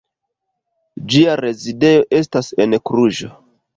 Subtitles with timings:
[1.11, 3.31] Ĝia rezidejo estas en Kluĵo.